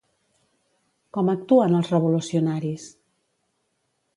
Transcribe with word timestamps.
Com 1.17 1.29
actuen 1.33 1.77
els 1.81 1.91
revolucionaris? 1.95 2.89